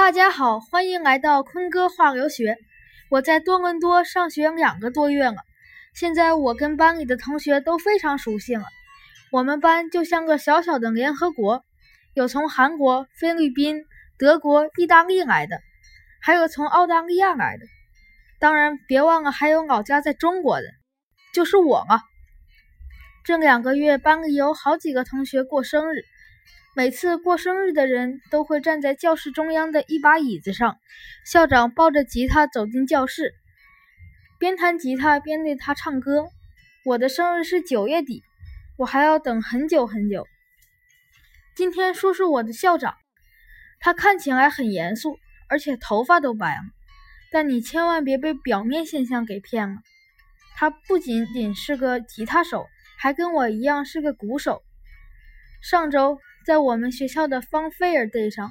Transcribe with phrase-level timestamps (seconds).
[0.00, 2.56] 大家好，欢迎来到坤哥话留学。
[3.10, 5.36] 我在多伦多上学两个多月了，
[5.94, 8.64] 现在我跟班里的同学都非常熟悉了。
[9.30, 11.62] 我们班就像个小小的联合国，
[12.14, 13.84] 有从韩国、菲律宾、
[14.18, 15.60] 德国、意大利来的，
[16.22, 17.66] 还有从澳大利亚来的。
[18.40, 20.66] 当然，别忘了还有老家在中国的，
[21.34, 22.00] 就是我了。
[23.22, 26.04] 这两个月，班里有好几个同学过生日。
[26.72, 30.78] 每次过生日的人都会站在教室中央的一把椅子上，
[31.26, 33.34] 校长抱着吉他走进教室，
[34.38, 36.28] 边弹吉他边对他唱歌。
[36.84, 38.22] 我的生日是九月底，
[38.76, 40.28] 我还要等很久很久。
[41.56, 42.94] 今天说说我的校长，
[43.80, 46.62] 他看起来很严肃，而且头发都白了，
[47.32, 49.78] 但你千万别被表面现象给骗了。
[50.54, 54.62] 他不仅仅是个吉他手，还跟我一样是个鼓手。
[55.60, 56.20] 上周。
[56.44, 58.50] 在我们学校的 Fun Fair Day 上，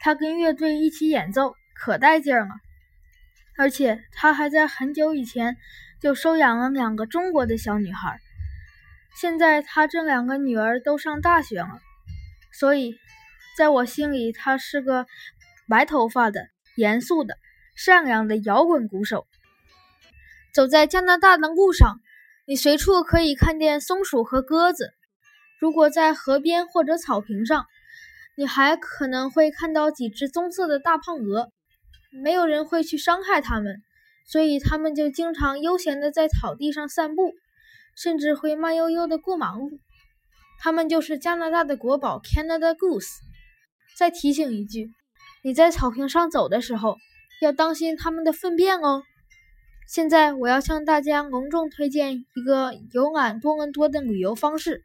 [0.00, 2.48] 他跟乐队一起演奏，可带劲了。
[3.56, 5.56] 而且他还在很久以前
[6.00, 8.18] 就收养了两个中国的小女孩，
[9.16, 11.80] 现在他这两个女儿都上大学了。
[12.52, 12.96] 所以，
[13.56, 15.06] 在我心里，他是个
[15.68, 17.36] 白头发的、严肃的、
[17.76, 19.26] 善良的摇滚鼓手。
[20.52, 22.00] 走在加拿大的路上，
[22.46, 24.94] 你随处可以看见松鼠和鸽子。
[25.60, 27.66] 如果在河边或者草坪上，
[28.36, 31.50] 你还可能会看到几只棕色的大胖鹅。
[32.22, 33.82] 没有人会去伤害它们，
[34.26, 37.32] 所以它们就经常悠闲地在草地上散步，
[37.96, 39.70] 甚至会慢悠悠地过马路。
[40.60, 43.08] 它们就是加拿大的国宝 Canada Goose。
[43.96, 44.90] 再提醒一句，
[45.42, 46.96] 你在草坪上走的时候
[47.40, 49.02] 要当心它们的粪便哦。
[49.88, 54.82] 现在我要向大家隆重推荐一个游览多伦多的旅游方式。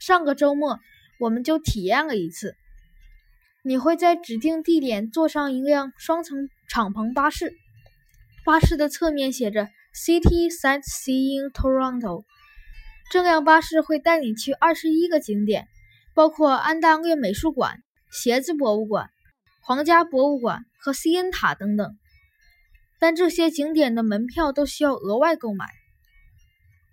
[0.00, 0.80] 上个周末，
[1.18, 2.56] 我们就体验了一次。
[3.62, 7.52] 你会在指定地点坐上一辆双层敞篷巴士，
[8.46, 12.24] 巴士的侧面写着 “City Sightseeing Toronto”。
[13.10, 15.68] 这辆巴士会带你去二十一个景点，
[16.14, 19.10] 包括安大略美术馆、鞋子博物馆、
[19.60, 21.98] 皇家博物馆和西恩塔等等。
[22.98, 25.66] 但这些景点的门票都需要额外购买。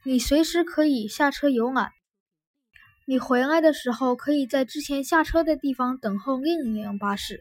[0.04, 1.92] 你随时可以下车游览。
[3.10, 7.40] 你回来的时候，可以在之前下车的地方等候另一辆巴士。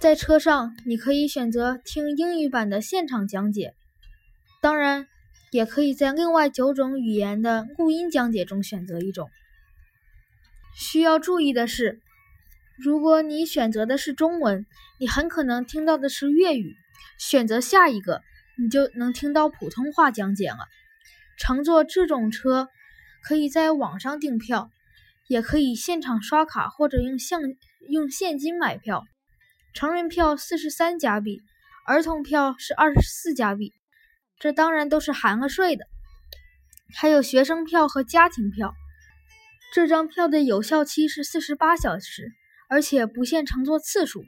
[0.00, 3.74] 在车上，你可以选择听英语版的现场讲解，
[4.62, 5.06] 当然，
[5.50, 9.28] 也可以在另外九种语言的录音讲解中选择一种。
[10.74, 12.00] 需要注意的是，
[12.78, 14.64] 如果你选择的是中文，
[14.98, 16.72] 你很可能听到的是粤语；
[17.18, 18.22] 选择下一个，
[18.56, 20.66] 你就能听到普通话讲解了。
[21.36, 22.70] 乘坐这种车。
[23.26, 24.70] 可以在网上订票，
[25.26, 27.40] 也可以现场刷卡或者用现
[27.88, 29.02] 用现金买票。
[29.74, 31.42] 成人票四十三加币，
[31.88, 33.72] 儿童票是二十四加币，
[34.38, 35.86] 这当然都是含了税的。
[36.94, 38.72] 还有学生票和家庭票，
[39.74, 42.32] 这张票的有效期是四十八小时，
[42.68, 44.24] 而且不限乘坐次数，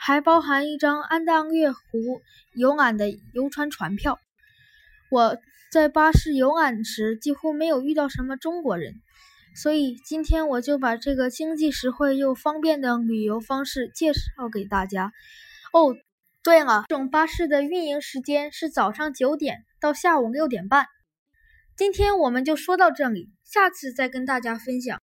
[0.00, 1.78] 还包含一张安大略湖
[2.54, 4.18] 游览的游船船票。
[5.12, 5.38] 我。
[5.72, 8.96] 在巴士游览时，几乎没有遇到什么中国人，
[9.56, 15.14] 所以今天我就把这个经济实惠又方便的旅游方式介绍给大家。
[15.72, 15.96] 哦，
[16.44, 20.84] 对了，这种巴士的运营时间是早上九点到下午六点半。
[21.74, 25.00] 今天我们就说到这里，下次再跟大家分享。